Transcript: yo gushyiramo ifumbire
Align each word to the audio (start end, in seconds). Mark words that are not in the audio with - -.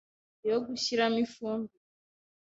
yo 0.49 0.57
gushyiramo 0.65 1.17
ifumbire 1.25 1.77